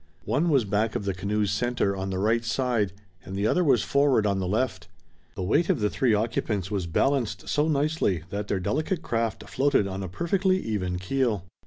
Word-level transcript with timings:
One 0.25 0.49
was 0.49 0.65
back 0.65 0.95
of 0.95 1.05
the 1.05 1.13
canoe's 1.13 1.51
center 1.51 1.95
on 1.95 2.09
the 2.09 2.17
right 2.17 2.43
side 2.43 2.91
and 3.23 3.35
the 3.35 3.45
other 3.45 3.63
was 3.63 3.83
forward 3.83 4.25
on 4.25 4.39
the 4.39 4.47
left. 4.47 4.87
The 5.35 5.43
weight 5.43 5.69
of 5.69 5.79
the 5.79 5.91
three 5.91 6.15
occupants 6.15 6.71
was 6.71 6.87
balanced 6.87 7.47
so 7.47 7.67
nicely 7.67 8.23
that 8.31 8.47
their 8.47 8.59
delicate 8.59 9.03
craft 9.03 9.47
floated 9.47 9.85
on 9.87 10.01
a 10.01 10.09
perfectly 10.09 10.57
even 10.59 10.97
keel. 10.97 11.45